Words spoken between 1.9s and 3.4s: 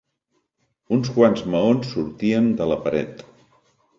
sortien de la paret.